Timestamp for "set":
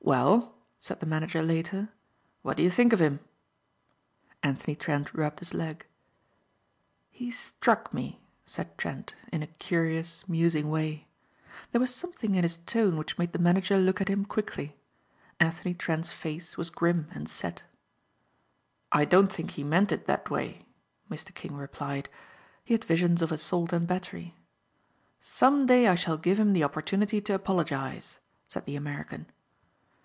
17.28-17.64